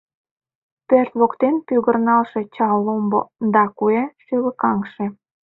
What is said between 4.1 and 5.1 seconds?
шӱлыкаҥше.